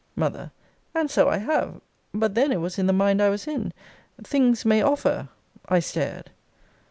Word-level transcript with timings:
M. 0.19 0.49
And 0.95 1.11
so 1.11 1.29
I 1.29 1.37
have. 1.37 1.79
But 2.11 2.33
then 2.33 2.51
it 2.51 2.59
was 2.59 2.79
in 2.79 2.87
the 2.87 2.91
mind 2.91 3.21
I 3.21 3.29
was 3.29 3.47
in. 3.47 3.71
Things 4.23 4.65
may 4.65 4.81
offer 4.81 5.29
I 5.69 5.77
stared. 5.79 6.31